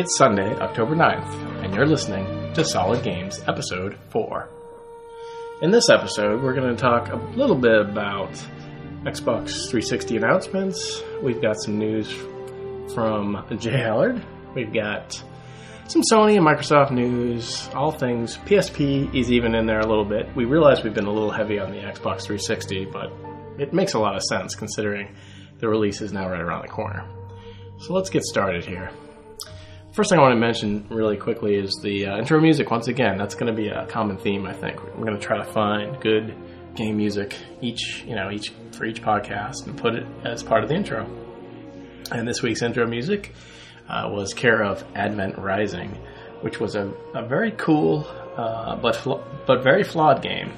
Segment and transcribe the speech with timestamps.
[0.00, 4.48] It's Sunday, October 9th, and you're listening to Solid Games Episode 4.
[5.60, 8.32] In this episode, we're going to talk a little bit about
[9.02, 11.02] Xbox 360 announcements.
[11.22, 12.10] We've got some news
[12.94, 14.24] from J Allard.
[14.54, 15.22] We've got
[15.88, 18.38] some Sony and Microsoft news, all things.
[18.46, 20.34] PSP is even in there a little bit.
[20.34, 23.12] We realize we've been a little heavy on the Xbox 360, but
[23.58, 25.14] it makes a lot of sense considering
[25.58, 27.06] the release is now right around the corner.
[27.80, 28.90] So let's get started here.
[29.92, 32.70] First thing I want to mention really quickly is the uh, intro music.
[32.70, 34.46] Once again, that's going to be a common theme.
[34.46, 36.32] I think we're going to try to find good
[36.76, 40.68] game music each, you know, each for each podcast and put it as part of
[40.68, 41.06] the intro.
[42.12, 43.34] And this week's intro music
[43.88, 45.98] uh, was care of Advent Rising,
[46.42, 50.52] which was a, a very cool uh, but fl- but very flawed game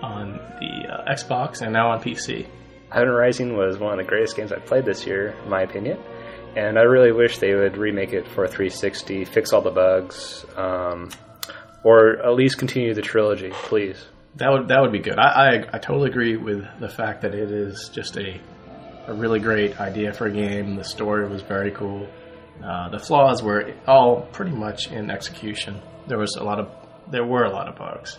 [0.00, 2.46] on the uh, Xbox and now on PC.
[2.90, 5.98] Advent Rising was one of the greatest games I played this year, in my opinion.
[6.56, 11.10] And I really wish they would remake it for 360, fix all the bugs, um,
[11.84, 14.04] or at least continue the trilogy, please.
[14.36, 15.18] That would that would be good.
[15.18, 18.40] I, I I totally agree with the fact that it is just a
[19.06, 20.76] a really great idea for a game.
[20.76, 22.08] The story was very cool.
[22.62, 25.80] Uh, the flaws were all pretty much in execution.
[26.06, 26.70] There was a lot of
[27.10, 28.18] there were a lot of bugs.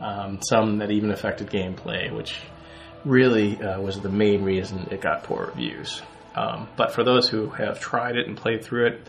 [0.00, 2.34] Um, some that even affected gameplay, which
[3.04, 6.02] really uh, was the main reason it got poor reviews.
[6.34, 9.08] Um, but for those who have tried it and played through it,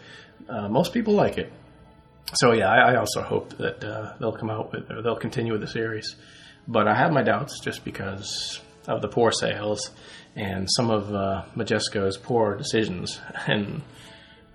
[0.49, 1.51] uh, most people like it.
[2.33, 5.51] So yeah, I, I also hope that uh, they'll come out with or they'll continue
[5.51, 6.15] with the series.
[6.67, 9.91] But I have my doubts just because of the poor sales
[10.35, 13.81] and some of uh, Majesco's poor decisions and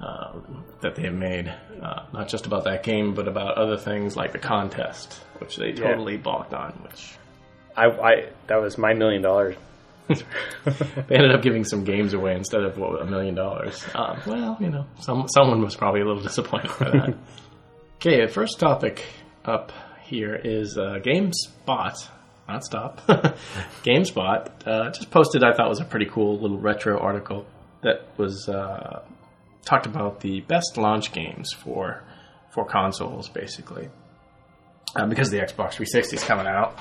[0.01, 0.39] uh,
[0.81, 1.53] that they have made,
[1.83, 5.73] uh, not just about that game, but about other things like the contest, which they
[5.73, 6.71] totally balked on.
[6.85, 7.17] Which
[7.77, 9.57] I, I that was my million dollars.
[10.09, 13.85] They ended up giving some games away instead of a million dollars.
[13.95, 17.17] Uh, well, you know, some someone was probably a little disappointed by that.
[17.97, 19.05] okay, the first topic
[19.45, 19.73] up
[20.05, 21.95] here is uh, GameSpot,
[22.49, 23.01] not Stop.
[23.85, 25.45] GameSpot uh, just posted.
[25.45, 27.47] I thought was a pretty cool little retro article
[27.83, 29.03] that was uh,
[29.65, 32.03] talked about the best launch games for
[32.51, 33.91] for consoles, basically,
[34.97, 36.79] uh, because the Xbox 360 is coming out,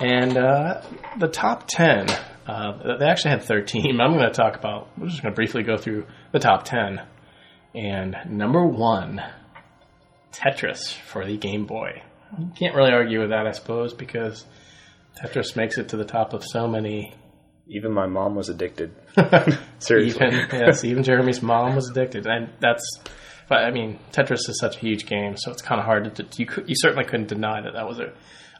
[0.00, 0.82] and uh,
[1.18, 2.06] the top ten.
[2.46, 4.00] Uh, they actually had 13.
[4.00, 4.88] I'm going to talk about.
[4.98, 7.00] We're just going to briefly go through the top 10.
[7.74, 9.22] And number one,
[10.32, 12.02] Tetris for the Game Boy.
[12.38, 14.44] You can't really argue with that, I suppose, because
[15.20, 17.14] Tetris makes it to the top of so many.
[17.68, 18.94] Even my mom was addicted.
[19.78, 20.26] Seriously.
[20.26, 22.84] Even yes, even Jeremy's mom was addicted, and that's.
[23.48, 26.26] But I mean, Tetris is such a huge game, so it's kind of hard to.
[26.36, 28.12] You you certainly couldn't deny that that was a,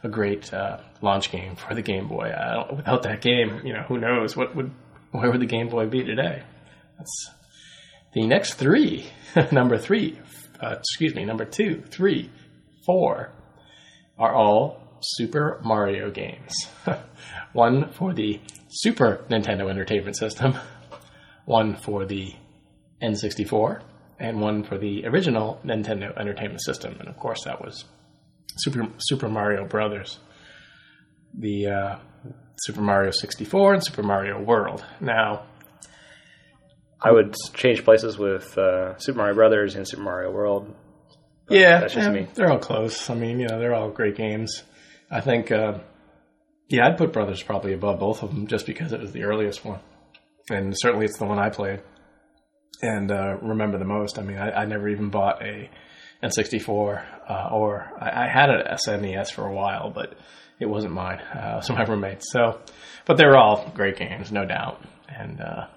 [0.03, 2.31] a great uh, launch game for the Game Boy.
[2.75, 4.71] without that game, you know, who knows what would
[5.11, 6.43] where would the Game Boy be today?
[6.97, 7.29] That's
[8.13, 9.05] the next three.
[9.51, 10.19] number three,
[10.59, 12.29] uh, excuse me, number two, three,
[12.85, 13.31] four,
[14.17, 16.53] are all Super Mario games.
[17.53, 18.39] one for the
[18.69, 20.55] Super Nintendo Entertainment System,
[21.45, 22.33] one for the
[23.01, 23.81] N64,
[24.19, 26.95] and one for the original Nintendo Entertainment System.
[26.99, 27.85] And of course, that was
[28.57, 30.19] Super Super Mario Brothers,
[31.37, 31.95] the uh,
[32.57, 34.83] Super Mario 64 and Super Mario World.
[34.99, 35.43] Now,
[37.01, 40.73] I would change places with uh, Super Mario Brothers and Super Mario World.
[41.49, 42.27] yeah, that's just yeah, me.
[42.33, 43.09] they're all close.
[43.09, 44.63] I mean, you know, they're all great games.
[45.11, 45.79] I think, uh,
[46.69, 49.63] yeah, I'd put Brothers probably above both of them just because it was the earliest
[49.63, 49.79] one,
[50.49, 51.81] and certainly it's the one I played
[52.83, 54.19] and uh, remember the most.
[54.19, 55.69] I mean, I, I never even bought a
[56.23, 60.13] N64, uh, or I, I had an SNES for a while, but
[60.59, 61.21] it wasn't mine.
[61.33, 62.31] Uh, it was my roommate's.
[62.31, 62.59] So,
[63.05, 64.81] but they were all great games, no doubt.
[65.09, 65.67] And uh,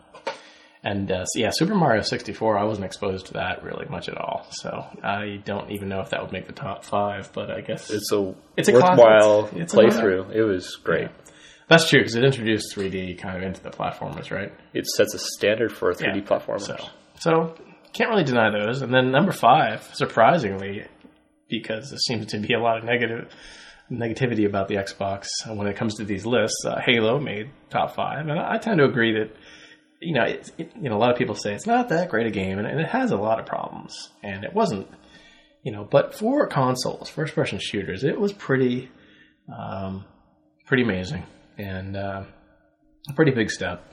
[0.82, 4.16] and uh, so yeah, Super Mario 64, I wasn't exposed to that really much at
[4.16, 4.46] all.
[4.52, 7.32] So I don't even know if that would make the top five.
[7.32, 9.48] But I guess It's a It's a worthwhile.
[9.56, 10.32] It's playthrough.
[10.32, 11.08] It was great.
[11.68, 14.52] that's true because it introduced 3D kind of into the platformers, right?
[14.74, 16.22] It sets a standard for 3D Yeah.
[16.22, 16.60] platformers.
[16.60, 16.76] So,
[17.18, 17.54] so
[17.96, 18.82] can't really deny those.
[18.82, 20.84] And then number five, surprisingly,
[21.48, 23.32] because there seems to be a lot of negative
[23.90, 28.26] negativity about the Xbox when it comes to these lists, uh, Halo made top five,
[28.26, 29.36] and I tend to agree that
[30.00, 32.26] you know, it, it, you know, a lot of people say it's not that great
[32.26, 34.88] a game, and, and it has a lot of problems, and it wasn't.
[35.62, 38.88] You know, but for consoles, first-person shooters, it was pretty,
[39.52, 40.04] um,
[40.64, 41.24] pretty amazing,
[41.58, 42.22] and uh,
[43.08, 43.84] a pretty big step.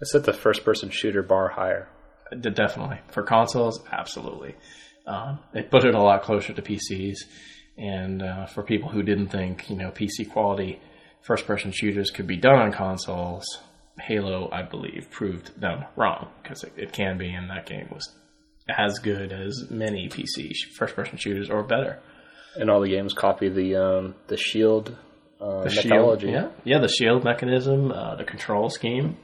[0.00, 1.88] It set the first person shooter bar higher.
[2.40, 4.54] Definitely for consoles, absolutely.
[5.06, 7.16] Um, it put it a lot closer to PCs,
[7.78, 10.80] and uh, for people who didn't think you know PC quality
[11.22, 13.44] first-person shooters could be done on consoles,
[14.00, 18.08] Halo, I believe, proved them wrong because it, it can be, and that game was
[18.68, 21.98] as good as many PC first person shooters or better.
[22.56, 24.96] And all the games copy the um, the shield
[25.40, 26.26] uh, The methodology.
[26.32, 29.16] shield, yeah, yeah, the shield mechanism, uh, the control scheme.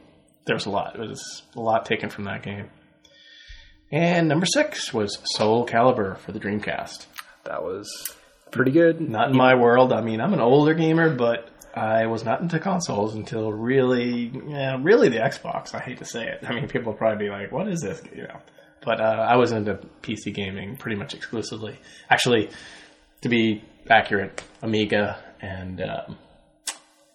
[0.46, 0.94] There was a lot.
[0.96, 2.68] It was a lot taken from that game.
[3.94, 7.06] And number six was Soul Calibur for the Dreamcast.
[7.44, 8.12] That was
[8.50, 9.00] pretty good.
[9.00, 9.93] Not in my world.
[9.93, 14.81] I mean, I'm an older gamer, but I was not into consoles until really, yeah,
[14.82, 15.76] really the Xbox.
[15.76, 16.41] I hate to say it.
[16.44, 18.41] I mean, people will probably be like, "What is this?" You know.
[18.85, 21.79] But uh, I was into PC gaming pretty much exclusively.
[22.11, 22.50] Actually,
[23.20, 26.19] to be accurate, Amiga and um,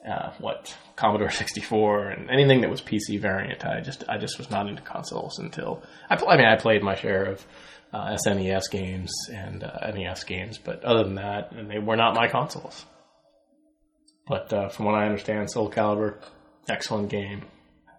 [0.07, 3.65] uh, what Commodore 64 and anything that was PC variant.
[3.65, 6.95] I just I just was not into consoles until I, I mean I played my
[6.95, 7.45] share of
[7.93, 12.27] uh, SNES games and uh, NES games, but other than that, they were not my
[12.27, 12.85] consoles.
[14.27, 16.15] But uh, from what I understand, Soul Calibur,
[16.67, 17.45] excellent game.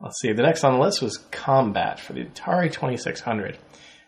[0.00, 0.32] Let's see.
[0.32, 3.58] The next on the list was Combat for the Atari 2600,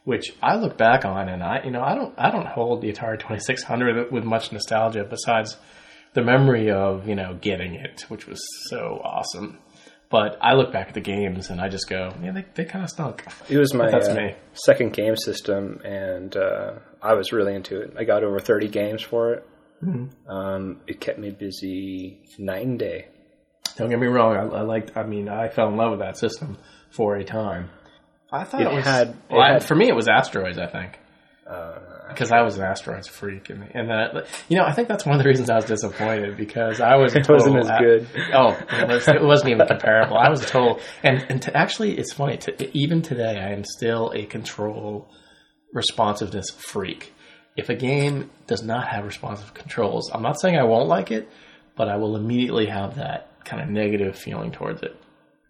[0.04, 2.92] which I look back on, and I, you know, I don't, I don't hold the
[2.92, 5.56] Atari 2600 with much nostalgia besides
[6.14, 9.58] the memory of you know getting it, which was so awesome.
[10.10, 12.84] But I look back at the games and I just go, yeah, they, they kind
[12.84, 13.24] of stunk.
[13.48, 14.34] It was my That's uh, me.
[14.52, 17.94] second game system, and uh, I was really into it.
[17.98, 19.48] I got over 30 games for it.
[19.82, 20.30] Mm-hmm.
[20.30, 23.08] Um, it kept me busy night and day.
[23.78, 24.36] Don't get me wrong.
[24.36, 24.94] I, I liked.
[24.98, 26.58] I mean, I fell in love with that system
[26.90, 27.70] for a time.
[28.30, 28.84] I thought It it, was.
[28.84, 30.58] had- it well, I- had- for me, it was asteroids.
[30.58, 30.98] I think
[31.52, 31.78] Uh,
[32.08, 35.16] because I was an asteroids freak, and and then you know I think that's one
[35.16, 38.06] of the reasons I was disappointed because I was it wasn't as good.
[38.34, 40.16] Oh, it, was, it wasn't even comparable.
[40.16, 42.36] I was a total, and and to, actually, it's funny.
[42.38, 45.10] To, even today, I am still a control
[45.72, 47.12] responsiveness freak.
[47.56, 51.28] If a game does not have responsive controls, I'm not saying I won't like it,
[51.76, 54.96] but I will immediately have that kind of negative feeling towards it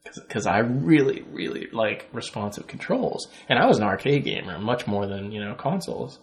[0.04, 3.28] because I really, really like responsive controls.
[3.49, 6.19] And I was an arcade gamer, much more than you know consoles.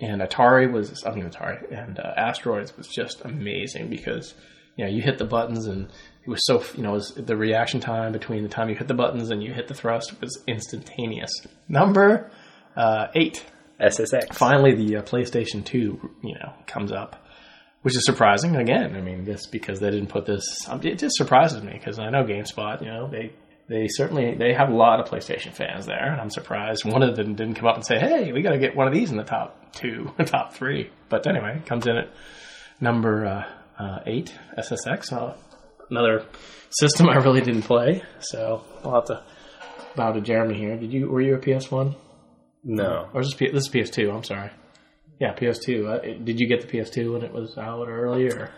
[0.00, 4.34] And Atari was, I mean Atari and uh, Asteroids was just amazing because
[4.76, 5.88] you know you hit the buttons and
[6.24, 8.86] it was so you know it was the reaction time between the time you hit
[8.88, 11.32] the buttons and you hit the thrust was instantaneous.
[11.68, 12.30] Number
[12.76, 13.44] uh, eight
[13.80, 14.34] SSX.
[14.34, 17.24] finally the uh, PlayStation 2, you know, comes up,
[17.88, 18.94] which is surprising again.
[18.94, 22.10] I mean, just because they didn't put this, um, it just surprises me because I
[22.10, 23.32] know GameSpot, you know, they
[23.66, 27.16] they certainly they have a lot of PlayStation fans there, and I'm surprised one of
[27.16, 29.16] them didn't come up and say, "Hey, we got to get one of these in
[29.16, 30.90] the top two, top three.
[31.08, 32.10] But anyway, it comes in at
[32.78, 35.32] number uh, uh, eight, SSX, uh,
[35.88, 36.26] another
[36.68, 39.22] system I really didn't play, so I'll have to
[39.96, 40.76] bow to Jeremy here.
[40.76, 41.96] Did you were you a PS One?
[42.62, 43.08] No.
[43.14, 44.50] Or is this, P- this is PS2, I'm sorry.
[45.20, 45.86] Yeah, PS2.
[46.18, 48.28] Uh, did you get the PS2 when it was out early?
[48.30, 48.50] Or?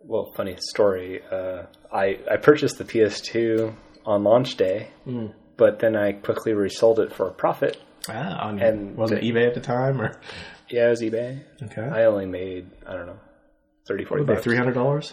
[0.00, 1.20] Well, funny story.
[1.30, 3.74] Uh, I I purchased the PS2
[4.04, 5.26] on launch day, Hmm.
[5.56, 7.76] but then I quickly resold it for a profit.
[8.08, 10.00] Ah, on, And was it eBay at the time?
[10.00, 10.12] or
[10.70, 11.42] Yeah, it was eBay.
[11.64, 11.82] Okay.
[11.82, 13.18] I only made I don't know
[13.88, 14.44] 30 40 bucks.
[14.46, 15.12] $300?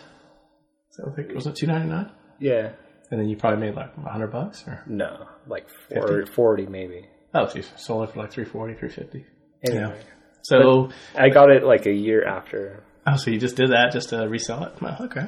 [1.05, 2.11] I think, was it two ninety nine?
[2.39, 2.73] Yeah.
[3.09, 7.07] And then you probably made like hundred bucks, or No, like four, 40 maybe.
[7.33, 9.25] oh, so you sold it for like 340 350
[9.71, 9.99] Anyway,
[10.43, 12.83] So I got it like a year after.
[13.07, 14.81] Oh, so you just did that just to resell it?
[14.81, 15.27] Well, okay.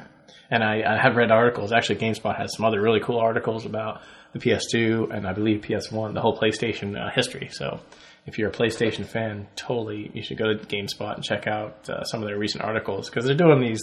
[0.50, 1.72] And I, I have read articles.
[1.72, 6.14] Actually, GameSpot has some other really cool articles about the PS2 and I believe PS1,
[6.14, 7.48] the whole PlayStation uh, history.
[7.50, 7.80] So
[8.26, 12.04] if you're a PlayStation fan, totally you should go to GameSpot and check out uh,
[12.04, 13.82] some of their recent articles because they're doing these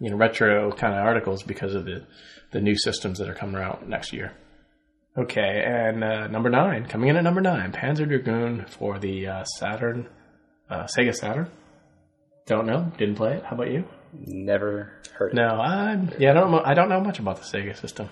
[0.00, 2.04] you know retro kind of articles because of the
[2.50, 4.32] the new systems that are coming out next year.
[5.16, 9.44] Okay, and uh, number nine, coming in at number nine, Panzer Dragoon for the uh,
[9.44, 10.08] Saturn,
[10.70, 11.50] uh, Sega Saturn.
[12.46, 13.44] Don't know, didn't play it.
[13.44, 13.84] How about you?
[14.12, 15.34] Never heard.
[15.34, 16.12] No, I'm.
[16.18, 18.08] yeah, I don't know, I don't know much about the Sega system.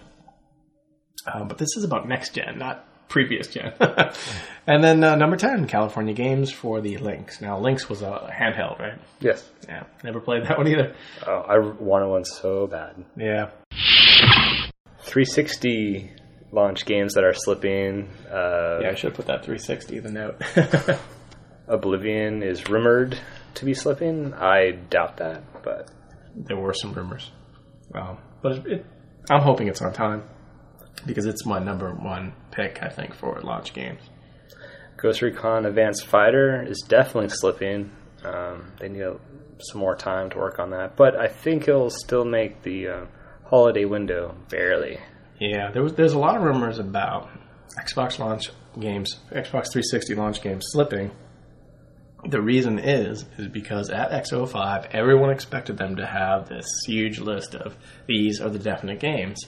[1.32, 3.72] Um, but this is about next gen, not previous gen.
[4.66, 7.40] and then uh, number ten, California Games for the Lynx.
[7.40, 8.98] Now, Lynx was a handheld, right?
[9.20, 9.48] Yes.
[9.68, 10.94] Yeah, never played that one either.
[11.26, 13.04] Oh, I wanted one so bad.
[13.16, 13.50] Yeah,
[15.02, 16.10] 360
[16.52, 18.08] launch games that are slipping.
[18.30, 20.42] Uh, yeah, I should have put that 360 in the note.
[21.72, 23.18] Oblivion is rumored
[23.54, 24.34] to be slipping.
[24.34, 25.90] I doubt that, but
[26.36, 27.30] there were some rumors,
[27.94, 28.86] um, but it, it,
[29.30, 30.24] I'm hoping it's on time
[31.06, 34.00] because it's my number one pick, I think, for launch games.
[34.96, 37.90] Ghost Recon Advanced Fighter is definitely slipping.
[38.24, 39.18] Um, they need a,
[39.58, 43.06] some more time to work on that, but I think it'll still make the uh,
[43.44, 44.98] holiday window barely.
[45.40, 47.28] Yeah, there was there's a lot of rumors about
[47.84, 51.10] Xbox launch games, Xbox 360 launch games slipping.
[52.24, 57.54] The reason is is because at X05, everyone expected them to have this huge list
[57.54, 57.76] of
[58.06, 59.40] these are the definite games,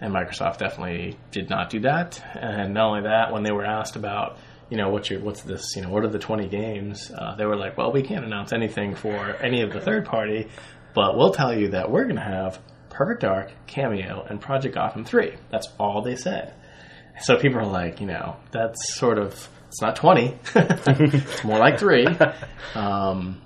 [0.00, 2.22] and Microsoft definitely did not do that.
[2.34, 4.38] And not only that, when they were asked about
[4.72, 5.76] you know, what's your what's this?
[5.76, 7.10] You know, what are the twenty games?
[7.14, 10.48] Uh, they were like, well, we can't announce anything for any of the third party,
[10.94, 15.04] but we'll tell you that we're going to have Perfect Dark, Kameo, and Project Gotham
[15.04, 15.34] three.
[15.50, 16.54] That's all they said.
[17.20, 21.78] So people are like, you know, that's sort of it's not twenty, it's more like
[21.78, 22.06] three.
[22.74, 23.42] Um,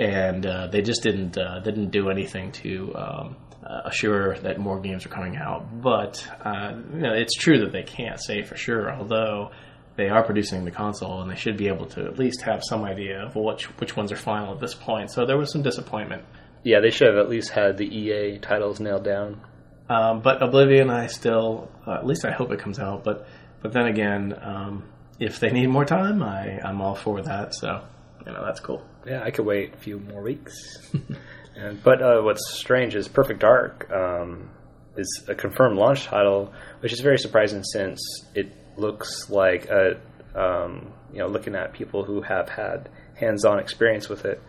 [0.00, 4.80] and uh, they just didn't uh, didn't do anything to um, uh, assure that more
[4.80, 5.80] games are coming out.
[5.80, 8.92] But uh, you know, it's true that they can't say for sure.
[8.92, 9.52] Although
[9.94, 12.82] they are producing the console, and they should be able to at least have some
[12.82, 15.12] idea of which which ones are final at this point.
[15.12, 16.24] So there was some disappointment.
[16.64, 19.40] Yeah, they should have at least had the EA titles nailed down.
[19.88, 23.04] Um, but Oblivion, I still, uh, at least I hope it comes out.
[23.04, 23.28] But
[23.62, 24.84] but then again, um,
[25.18, 27.54] if they need more time, I I'm all for that.
[27.54, 27.82] So
[28.26, 28.82] you know that's cool.
[29.06, 30.78] Yeah, I could wait a few more weeks.
[31.56, 34.50] and, but uh, what's strange is Perfect Dark um,
[34.96, 38.00] is a confirmed launch title, which is very surprising since
[38.34, 40.00] it looks like a
[40.34, 44.42] um, you know looking at people who have had hands-on experience with it.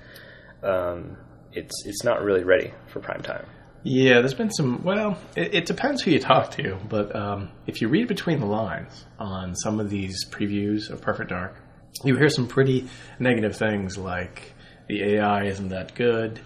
[0.64, 1.18] Um,
[1.54, 3.46] it's it's not really ready for prime time.
[3.84, 4.84] Yeah, there's been some.
[4.84, 8.46] Well, it, it depends who you talk to, but um, if you read between the
[8.46, 11.56] lines on some of these previews of Perfect Dark,
[12.04, 14.54] you hear some pretty negative things like
[14.88, 16.42] the AI isn't that good.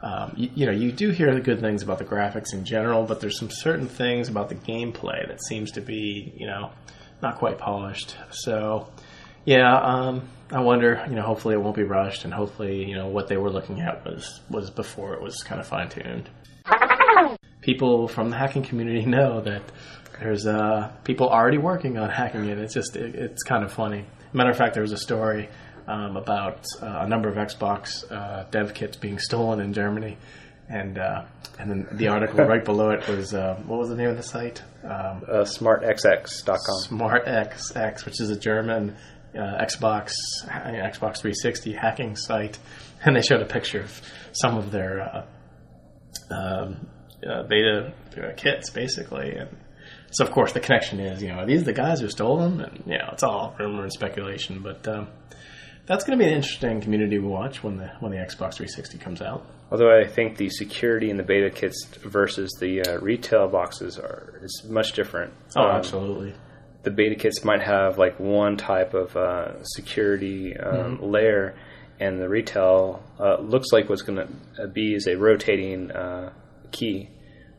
[0.00, 3.04] Um, you, you, know, you do hear the good things about the graphics in general,
[3.04, 6.70] but there's some certain things about the gameplay that seems to be, you know,
[7.20, 8.16] not quite polished.
[8.30, 8.88] So,
[9.44, 11.04] yeah, um, I wonder.
[11.08, 13.80] You know, hopefully it won't be rushed, and hopefully, you know, what they were looking
[13.80, 16.30] at was was before it was kind of fine tuned.
[17.68, 19.60] People from the hacking community know that
[20.18, 22.56] there's uh, people already working on hacking it.
[22.56, 24.06] It's just it, it's kind of funny.
[24.32, 25.50] Matter of fact, there was a story
[25.86, 30.16] um, about uh, a number of Xbox uh, dev kits being stolen in Germany,
[30.70, 31.26] and uh,
[31.58, 34.22] and then the article right below it was uh, what was the name of the
[34.22, 34.62] site?
[34.82, 36.56] Um, uh, SmartXX.com.
[36.88, 38.96] SmartXX, which is a German
[39.34, 40.14] uh, Xbox
[40.46, 42.58] Xbox 360 hacking site,
[43.04, 44.00] and they showed a picture of
[44.32, 45.26] some of their
[46.30, 46.88] um,
[47.20, 47.92] beta
[48.36, 49.56] kits, basically, and
[50.10, 52.60] so of course the connection is, you know, are these the guys who stole them?
[52.60, 55.08] And you know, it's all rumor and speculation, but um,
[55.86, 58.98] that's going to be an interesting community to watch when the when the Xbox 360
[58.98, 59.44] comes out.
[59.70, 64.40] Although I think the security in the beta kits versus the uh, retail boxes are
[64.42, 65.32] is much different.
[65.56, 66.34] Oh, um, absolutely.
[66.84, 71.04] The beta kits might have like one type of uh, security um, mm-hmm.
[71.04, 71.54] layer,
[72.00, 76.32] and the retail uh, looks like what's going to be is a rotating uh,
[76.70, 77.08] key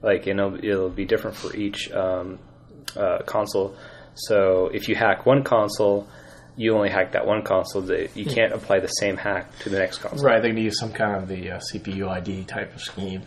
[0.01, 2.39] like and it'll, it'll be different for each um,
[2.95, 3.75] uh, console.
[4.15, 6.07] So if you hack one console,
[6.55, 7.81] you only hack that one console.
[7.83, 8.31] That you hmm.
[8.31, 10.25] can't apply the same hack to the next console.
[10.25, 13.21] Right, they need use some kind of the uh, CPU ID type of scheme.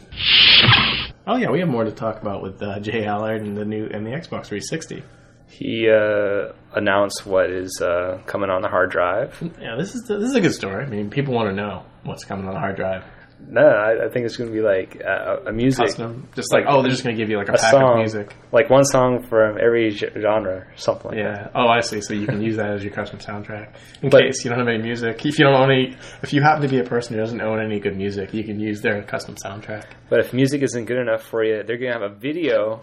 [1.26, 3.86] Oh yeah, we have more to talk about with uh, J Allard and the new
[3.86, 5.02] and the Xbox 360.
[5.48, 9.36] He uh, announced what is uh, coming on the hard drive.
[9.60, 10.84] Yeah, this is the, this is a good story.
[10.84, 13.04] I mean, people want to know what's coming on the hard drive.
[13.48, 16.28] No, I, I think it's going to be like uh, a, a music, Custom.
[16.34, 17.96] just like, oh, they're just going to give you like a, a pack song, of
[17.98, 21.34] music, like one song from every genre, something like yeah.
[21.34, 21.52] that.
[21.54, 22.00] Oh, I see.
[22.00, 24.68] So you can use that as your custom soundtrack in but, case you don't have
[24.68, 25.24] any music.
[25.24, 27.60] If you don't own any, if you happen to be a person who doesn't own
[27.60, 29.84] any good music, you can use their custom soundtrack.
[30.08, 32.82] But if music isn't good enough for you, they're going to have a video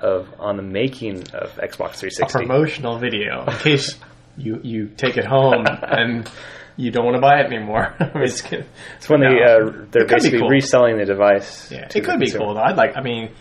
[0.00, 3.96] of on the making of Xbox 360, a promotional video in case
[4.36, 6.30] you you take it home and
[6.78, 7.94] you don't want to buy it anymore.
[8.00, 9.28] it's, it's when no.
[9.28, 10.48] they uh, they're basically cool.
[10.48, 11.70] reselling the device.
[11.70, 12.54] Yeah, it could be cool.
[12.54, 12.62] Though.
[12.62, 12.96] I'd like.
[12.96, 13.34] I mean,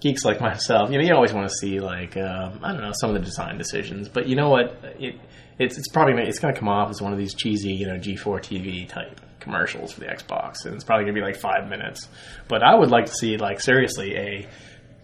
[0.00, 2.92] geeks like myself, you know, you always want to see like um, I don't know
[2.92, 4.10] some of the design decisions.
[4.10, 4.78] But you know what?
[5.00, 5.18] It
[5.58, 7.94] it's it's probably it's going to come off as one of these cheesy you know
[7.94, 11.68] G4 TV type commercials for the Xbox, and it's probably going to be like five
[11.70, 12.06] minutes.
[12.48, 14.48] But I would like to see like seriously a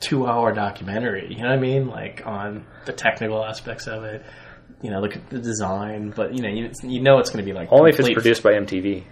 [0.00, 1.28] two hour documentary.
[1.30, 1.88] You know what I mean?
[1.88, 4.22] Like on the technical aspects of it
[4.82, 7.50] you know, look at the design, but you know, you, you know it's going to
[7.50, 9.04] be like only if it's produced by MTV.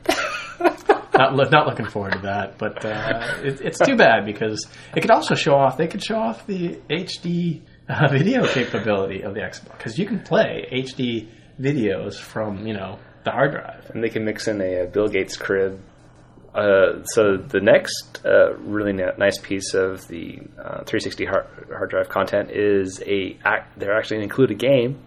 [1.19, 5.01] not lo- not looking forward to that, but uh, it, it's too bad because it
[5.01, 5.77] could also show off.
[5.77, 10.21] They could show off the HD uh, video capability of the Xbox because you can
[10.21, 11.29] play HD
[11.61, 15.09] videos from you know the hard drive, and they can mix in a, a Bill
[15.09, 15.83] Gates crib.
[16.55, 22.09] Uh, so the next uh, really nice piece of the uh, 360 hard, hard drive
[22.09, 23.37] content is a
[23.77, 24.99] they're actually going to include a game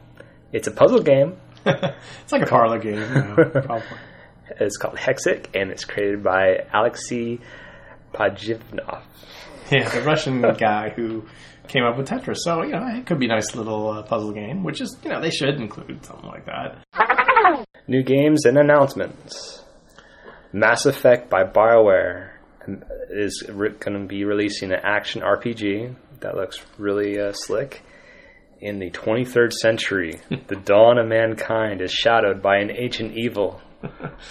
[0.52, 1.38] it's a puzzle game.
[1.66, 3.98] it's like a parlor game, you know, probably.
[4.60, 7.40] It's called Hexic, and it's created by Alexey
[8.14, 9.04] Pajitnov.
[9.72, 11.24] Yeah, the Russian guy who
[11.68, 12.38] came up with Tetris.
[12.40, 15.10] So, you know, it could be a nice little uh, puzzle game, which is, you
[15.10, 17.66] know, they should include something like that.
[17.88, 19.64] New games and announcements.
[20.52, 22.32] Mass Effect by BioWare
[23.10, 27.82] is re- going to be releasing an action RPG that looks really uh, slick
[28.62, 33.60] In the 23rd century, the dawn of mankind is shadowed by an ancient evil.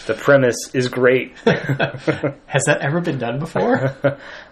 [0.06, 1.36] The premise is great.
[1.44, 3.96] Has that ever been done before?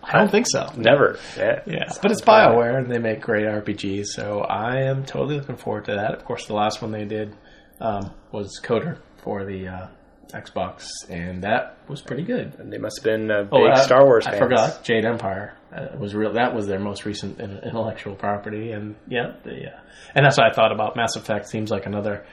[0.02, 0.72] I don't think so.
[0.76, 1.16] Never.
[1.36, 1.62] Yeah.
[1.66, 5.84] Yeah, but it's BioWare and they make great RPGs, so I am totally looking forward
[5.84, 6.16] to that.
[6.16, 7.36] Of course, the last one they did
[7.80, 9.86] um, was KOTOR for the uh,
[10.32, 12.54] Xbox, and that was pretty good.
[12.58, 15.54] And they must have been uh, big Oh, uh, Star Wars I forgot Jade Empire
[15.74, 16.32] uh, was real.
[16.34, 19.80] That was their most recent intellectual property, and yeah, the, uh,
[20.14, 21.48] and that's what I thought about Mass Effect.
[21.48, 22.24] Seems like another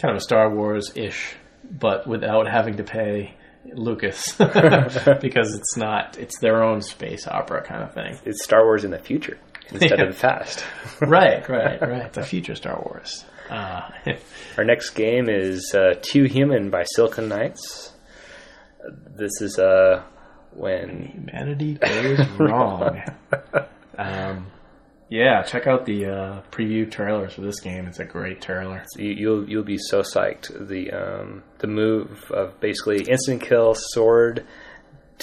[0.00, 1.34] kind of a Star Wars ish,
[1.70, 3.34] but without having to pay
[3.74, 6.18] Lucas because it's not.
[6.18, 8.18] It's their own space opera kind of thing.
[8.24, 9.38] It's Star Wars in the future
[9.70, 10.04] instead Yeah.
[10.06, 10.64] of the past.
[11.00, 12.12] right, right, right.
[12.12, 13.24] The future Star Wars.
[13.50, 13.90] Uh,
[14.56, 17.92] Our next game is uh, Too Human by Silicon Knights.
[19.16, 20.02] This is uh,
[20.52, 23.02] when humanity goes wrong.
[23.98, 24.46] Um,
[25.10, 27.84] yeah, check out the uh, preview trailers for this game.
[27.86, 28.82] It's a great trailer.
[28.96, 30.68] you, you'll you'll be so psyched.
[30.68, 34.46] The um, the move of basically instant kill sword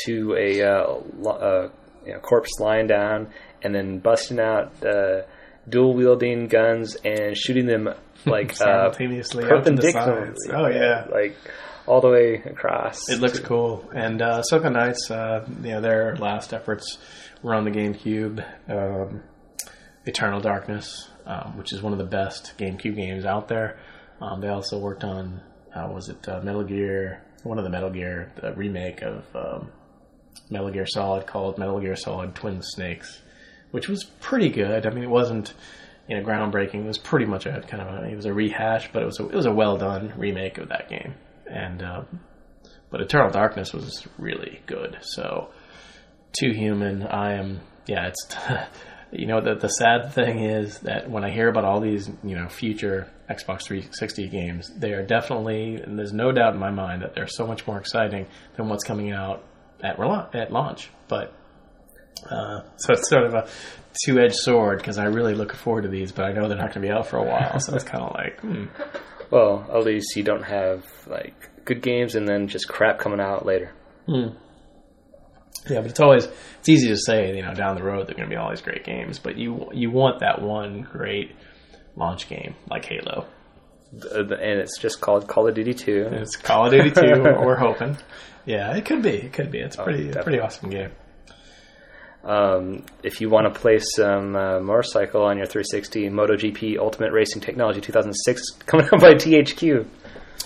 [0.06, 1.70] to a uh, lo- uh,
[2.06, 3.32] you know, corpse lying down,
[3.64, 5.24] and then busting out uh,
[5.68, 7.90] dual wielding guns and shooting them
[8.26, 10.36] like uh, Simultaneously to perpendicularly.
[10.52, 11.06] Oh yeah.
[11.12, 11.36] like
[11.88, 13.10] all the way across.
[13.10, 13.90] It looks cool.
[13.96, 16.98] And uh, Silicon Knights, uh, you know, their last efforts
[17.42, 19.24] were on the GameCube, um,
[20.06, 23.80] Eternal Darkness, um, which is one of the best GameCube games out there.
[24.22, 25.42] Um, they also worked on,
[25.74, 29.72] uh, was it uh, Metal Gear, one of the Metal Gear, the remake of um,
[30.50, 33.22] Metal Gear Solid called Metal Gear Solid Twin Snakes,
[33.72, 34.86] which was pretty good.
[34.86, 35.54] I mean, it wasn't,
[36.08, 36.84] you know, groundbreaking.
[36.84, 39.20] It was pretty much a kind of a, it was a rehash, but it was
[39.20, 41.16] a, it was a well done remake of that game.
[41.46, 42.20] And um,
[42.90, 44.98] but Eternal Darkness was really good.
[45.02, 45.50] So,
[46.40, 48.28] Too Human, I am, yeah, it's,
[49.12, 52.36] you know, the, the sad thing is that when I hear about all these, you
[52.36, 57.02] know, future Xbox 360 games, they are definitely, and there's no doubt in my mind
[57.02, 59.44] that they're so much more exciting than what's coming out
[59.82, 60.00] at,
[60.34, 60.90] at launch.
[61.10, 61.34] But,
[62.30, 63.48] uh, so it's sort of a
[64.04, 66.74] two edged sword because I really look forward to these, but I know they're not
[66.74, 67.60] going to be out for a while.
[67.60, 68.66] So it's kind of like, hmm.
[69.32, 73.46] well, at least you don't have like good games and then just crap coming out
[73.46, 73.72] later.
[75.70, 76.26] Yeah, but it's always
[76.60, 78.50] it's easy to say, you know, down the road there are going to be all
[78.50, 81.36] these great games, but you you want that one great
[81.96, 83.26] launch game like Halo.
[83.94, 86.10] Uh, the- and it's just called Call of Duty 2.
[86.12, 87.02] It's Call of Duty 2.
[87.42, 87.98] we're hoping.
[88.46, 89.16] Yeah, it could be.
[89.16, 89.60] It could be.
[89.60, 90.92] It's a pretty pretty awesome game.
[92.24, 97.42] Um, if you want to play some uh, motorcycle on your 360, MotoGP Ultimate Racing
[97.42, 99.86] Technology 2006 coming out by THQ.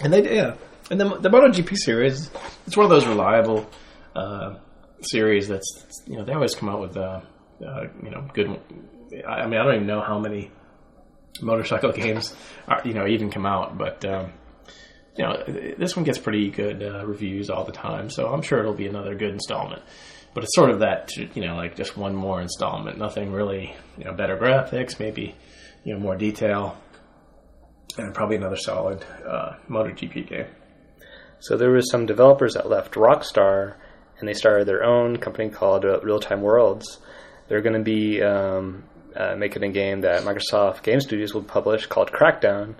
[0.04, 0.56] And they yeah,
[0.90, 2.30] and the the MotoGP series,
[2.68, 3.68] it's one of those reliable
[4.16, 4.56] uh,
[5.02, 7.22] series that's you know they always come out with uh,
[7.66, 8.48] uh, you know good.
[9.28, 10.52] I mean, I don't even know how many
[11.42, 12.36] motorcycle games
[12.68, 14.34] are, you know even come out, but um,
[15.18, 15.44] you know
[15.78, 18.88] this one gets pretty good uh, reviews all the time, so I'm sure it'll be
[18.88, 19.82] another good installment.
[20.34, 24.06] But it's sort of that you know like just one more installment, nothing really you
[24.06, 25.36] know better graphics, maybe
[25.84, 26.78] you know more detail,
[27.98, 30.48] and probably another solid uh, MotoGP game.
[31.40, 33.76] So there was some developers that left Rockstar,
[34.20, 37.00] and they started their own company called uh, Realtime Worlds.
[37.48, 38.84] They're going to be um,
[39.16, 42.76] uh, making a game that Microsoft Game Studios will publish called Crackdown,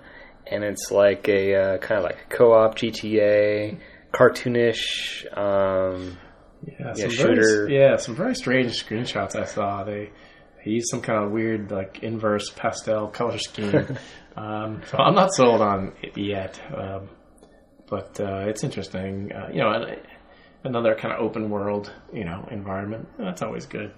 [0.46, 3.78] and it's like a uh, kind of like a co-op GTA,
[4.12, 5.26] cartoonish.
[5.36, 6.16] Um,
[6.66, 7.42] Yeah, Yeah, some shooter.
[7.66, 9.84] Very, yeah, some very strange screenshots I saw.
[9.84, 10.10] They
[10.64, 13.96] they used some kind of weird like inverse pastel color scheme.
[14.36, 17.08] um, so I'm not sold on it yet, um,
[17.88, 19.32] but uh, it's interesting.
[19.32, 19.72] Uh, you know,
[20.64, 23.08] another kind of open world, you know, environment.
[23.18, 23.92] That's always good.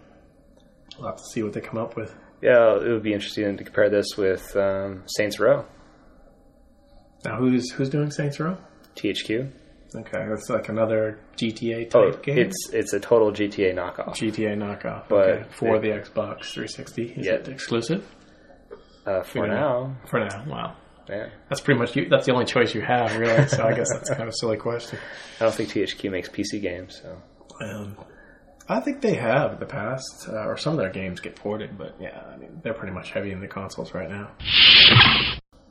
[0.98, 2.14] We'll have to see what they come up with.
[2.40, 5.64] yeah, it would be interesting to compare this with um, Saints Row,
[7.24, 8.56] Now, who's who's doing Saints Row?
[8.96, 9.50] THQ.
[9.96, 12.38] Okay, that's like another GTA type Oh, game.
[12.38, 14.14] it's it's a total GTA knockoff.
[14.16, 17.12] GTA knockoff, But okay, for they- the Xbox 360.
[17.16, 17.32] Is Yeah.
[17.34, 18.04] it exclusive
[19.06, 19.54] Uh, for Yeah.
[19.54, 20.44] now, for now?
[20.48, 20.76] Wow.
[21.08, 21.28] yeah.
[21.48, 22.08] That's pretty much you.
[22.08, 23.46] That's the only choice you have, really.
[23.48, 24.98] So I guess that's kind of a silly question.
[25.40, 27.16] I don't think THQ makes PC games, so
[27.60, 27.96] Um,
[28.68, 31.76] I think they have in the past, uh, or some of their games get ported,
[31.78, 34.30] but yeah, I mean they're pretty much heavy in the consoles right now.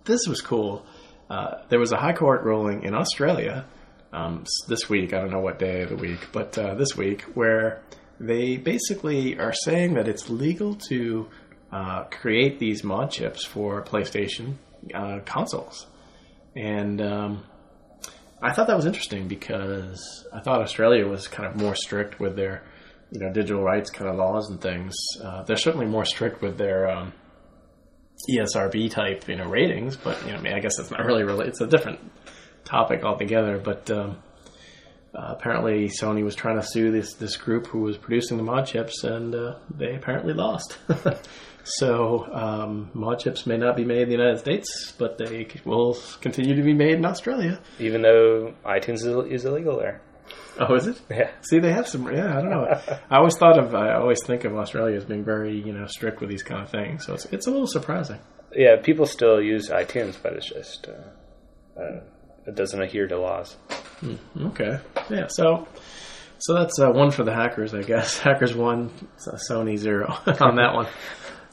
[0.05, 0.86] This was cool.
[1.29, 3.65] Uh, there was a high court ruling in Australia
[4.13, 5.13] um, this week.
[5.13, 7.82] I don't know what day of the week, but uh, this week where
[8.19, 11.28] they basically are saying that it's legal to
[11.71, 14.54] uh, create these mod chips for PlayStation
[14.93, 15.88] uh, consoles,
[16.56, 17.43] and um,
[18.41, 22.36] I thought that was interesting because I thought Australia was kind of more strict with
[22.36, 22.63] their,
[23.10, 24.93] you know, digital rights kind of laws and things.
[25.23, 27.13] Uh, they're certainly more strict with their um,
[28.30, 29.95] ESRB type, you know, ratings.
[29.95, 31.47] But you know, I mean, I guess it's not really really.
[31.47, 31.99] It's a different
[32.65, 33.58] topic altogether.
[33.58, 34.17] But um,
[35.15, 38.65] uh, apparently, Sony was trying to sue this this group who was producing the mod
[38.65, 40.78] chips, and uh, they apparently lost.
[41.63, 45.97] so um, mod chips may not be made in the United States, but they will
[46.21, 47.60] continue to be made in Australia.
[47.80, 50.02] Even though iTunes is, illegal there.
[50.60, 50.99] Oh, is it?
[51.12, 51.30] Yeah.
[51.41, 52.12] See, they have some.
[52.12, 52.82] Yeah, I don't know.
[53.12, 53.76] I always thought of.
[53.76, 56.71] I always think of Australia as being very, you know, strict with these kind of
[56.71, 57.06] things.
[57.06, 58.19] So it's it's a little surprising.
[58.56, 61.99] Yeah, people still use iTunes, but it's just uh,
[62.45, 63.56] uh, it doesn't adhere to laws.
[64.38, 64.79] Okay.
[65.10, 65.27] Yeah.
[65.29, 65.67] So
[66.39, 68.19] so that's uh, one for the hackers, I guess.
[68.19, 68.91] Hackers one,
[69.49, 70.08] Sony zero
[70.41, 70.88] on that one.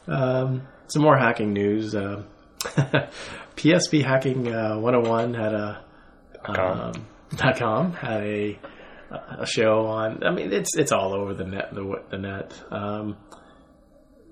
[0.07, 1.95] Um, some more hacking news.
[1.95, 2.23] Uh,
[3.55, 5.83] PSP hacking uh, 101 had a
[6.45, 8.59] um, dot com had a
[9.39, 10.23] a show on.
[10.23, 11.73] I mean, it's it's all over the net.
[11.73, 12.53] The the net.
[12.69, 13.17] Um,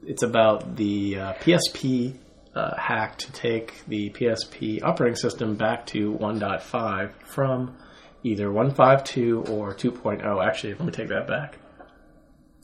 [0.04, 2.17] it's about the uh, PSP
[2.56, 7.76] uh, hack to take the PSP operating system back to 1.5 from
[8.24, 10.46] either 1.5.2 or 2.0.
[10.46, 11.58] Actually, let me take that back.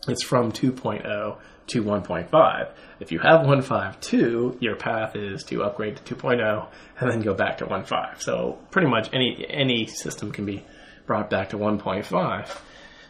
[0.08, 2.70] It's from 2.0 to 1.5.
[3.00, 6.68] If you have 1.5.2, your path is to upgrade to 2.0
[7.00, 8.22] and then go back to 1.5.
[8.22, 10.64] So pretty much any any system can be
[11.06, 12.58] brought back to 1.5.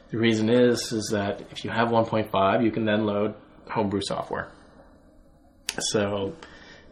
[0.09, 3.33] The reason is is that if you have 1.5, you can then load
[3.69, 4.51] homebrew software.
[5.79, 6.35] So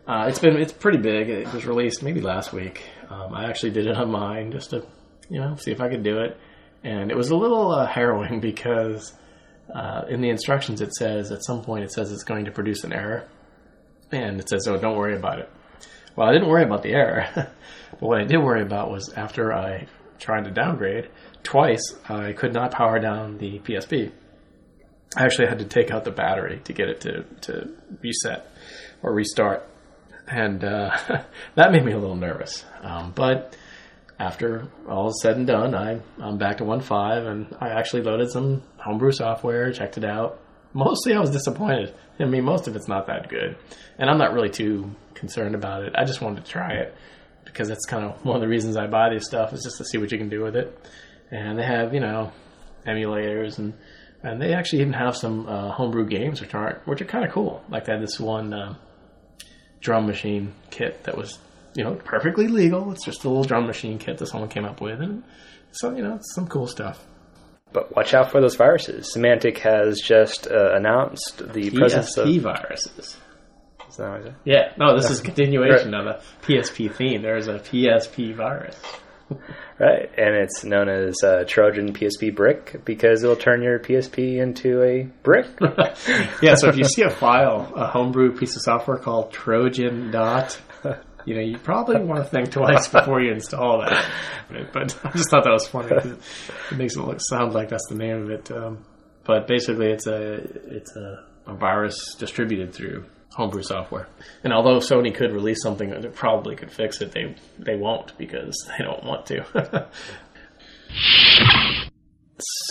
[0.08, 1.30] uh, it's been it's pretty big.
[1.30, 2.84] It was released maybe last week.
[3.10, 4.86] Um, I actually did it on mine just to
[5.30, 6.38] you know see if I could do it,
[6.84, 9.14] and it was a little uh, harrowing because
[9.74, 12.84] uh, in the instructions it says at some point it says it's going to produce
[12.84, 13.28] an error,
[14.12, 15.50] and it says oh don't worry about it.
[16.16, 17.54] Well, I didn't worry about the error, but
[18.00, 19.88] what I did worry about was after I
[20.20, 21.10] tried to downgrade
[21.44, 24.12] twice, I could not power down the PSP.
[25.16, 27.70] I actually had to take out the battery to get it to, to
[28.02, 28.50] reset
[29.04, 29.70] or restart.
[30.28, 30.98] And uh,
[31.56, 32.64] that made me a little nervous.
[32.82, 33.56] Um, but
[34.20, 38.32] after all is said and done, I, I'm back to 1.5 and I actually loaded
[38.32, 40.40] some homebrew software, checked it out.
[40.74, 41.94] Mostly I was disappointed.
[42.20, 43.58] I mean, most of it's not that good.
[43.98, 45.94] And I'm not really too concerned about it.
[45.96, 46.96] I just wanted to try it
[47.46, 49.86] because that's kind of one of the reasons I buy this stuff is just to
[49.86, 50.78] see what you can do with it.
[51.32, 52.32] And they have, you know,
[52.88, 53.74] emulators and
[54.24, 57.32] and they actually even have some uh, homebrew games which aren't which are kind of
[57.32, 57.64] cool.
[57.70, 58.76] Like they had this one uh,
[59.84, 61.38] drum machine kit that was
[61.76, 62.92] you know perfectly legal.
[62.92, 65.24] It's just a little drum machine kit that someone came up with, and
[65.72, 67.06] so you know it's some cool stuff.
[67.72, 69.14] But watch out for those viruses.
[69.16, 73.18] Symantec has just uh, announced the presence of PSP viruses.
[73.90, 77.22] Is that what Yeah, no, this is a continuation of a PSP theme.
[77.22, 78.80] There's a PSP virus.
[79.80, 81.18] Right, and it's known as
[81.48, 85.48] Trojan PSP brick because it'll turn your PSP into a brick.
[86.42, 90.60] yeah, so if you see a file, a homebrew piece of software called Trojan dot,
[91.26, 94.06] you know, you probably want to think twice before you install that.
[94.74, 95.90] But I just thought that was funny.
[96.72, 98.52] It makes it look sound like that's the name of it.
[98.52, 98.86] Um,
[99.26, 104.08] but basically, it's a it's a, a virus distributed through homebrew software.
[104.44, 108.56] And although Sony could release something that probably could fix it, they they won't because
[108.78, 109.46] they don't want to.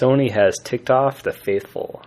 [0.01, 2.03] Sony has ticked off the faithful.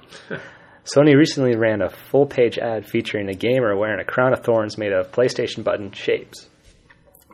[0.86, 4.78] Sony recently ran a full page ad featuring a gamer wearing a crown of thorns
[4.78, 6.48] made of PlayStation button shapes.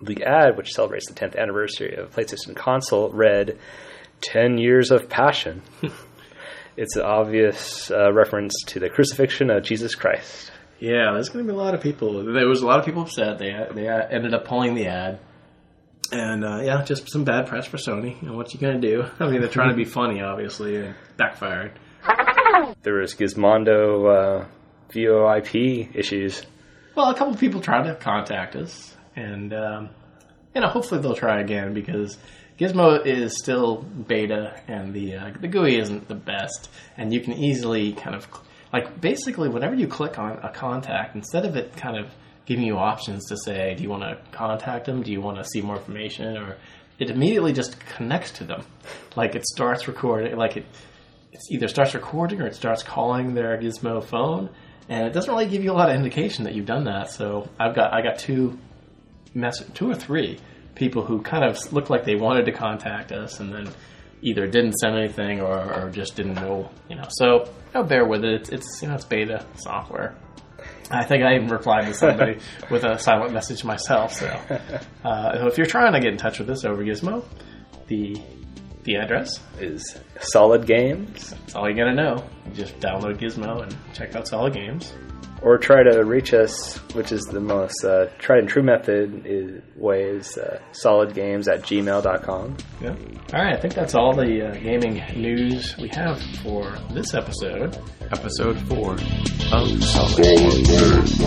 [0.02, 3.60] The ad, which celebrates the 10th anniversary of PlayStation console, read
[4.22, 5.62] 10 years of passion.
[6.78, 10.52] it's an obvious uh, reference to the crucifixion of Jesus Christ.
[10.82, 12.26] Yeah, there's going to be a lot of people.
[12.26, 13.38] There was a lot of people upset.
[13.38, 15.20] They they ended up pulling the ad,
[16.12, 18.20] and uh, yeah, just some bad press for Sony.
[18.24, 19.06] And what you going to do?
[19.20, 21.74] I mean, they're trying to be funny, obviously, and backfired.
[22.82, 24.46] There was Gizmondo uh,
[24.90, 26.42] VoIP issues.
[26.96, 29.90] Well, a couple people tried to contact us, and um,
[30.56, 32.18] you know, hopefully they'll try again because
[32.60, 37.34] Gizmo is still beta, and the uh, the GUI isn't the best, and you can
[37.34, 38.28] easily kind of
[38.74, 42.12] like basically whenever you click on a contact, instead of it kind of
[42.46, 45.44] giving you options to say, do you want to contact them, do you want to
[45.44, 46.58] see more information, or
[47.00, 48.64] it immediately just connects to them,
[49.16, 50.66] like it starts recording, like it
[51.32, 54.50] it either starts recording or it starts calling their Gizmo phone,
[54.90, 57.10] and it doesn't really give you a lot of indication that you've done that.
[57.10, 58.58] So I've got I got two
[59.34, 60.40] mess two or three
[60.76, 63.70] people who kind of looked like they wanted to contact us and then
[64.22, 67.08] either didn't send anything or, or just didn't know, you know.
[67.10, 68.34] So I'll bear with it.
[68.34, 70.16] It's, it's you know it's beta software.
[70.90, 74.14] I think I even replied to somebody with a silent message myself.
[74.14, 74.28] So
[75.06, 77.24] uh, if you're trying to get in touch with us over Gizmo,
[77.88, 78.18] the
[78.84, 79.40] The address?
[79.60, 82.24] is Solid Games, That's all you gotta know.
[82.54, 84.94] Just download Gizmo and check out Solid Games.
[85.44, 89.62] or try to reach us, which is the most uh, tried and true method is,
[89.76, 92.58] way is uh, solidgames at gmail.com.
[92.82, 92.90] Yeah.
[92.90, 97.78] All right, I think that's all the uh, gaming news we have for this episode.
[98.12, 101.22] Episode 4 of Solid Games.